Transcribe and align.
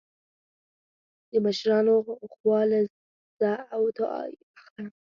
د 1.31 1.33
مشرانو 1.45 1.95
خوا 2.35 2.61
له 2.71 2.79
ځه 3.39 3.51
او 3.75 3.83
دعا 3.97 4.23
يې 4.31 4.39
اخله 4.59 4.89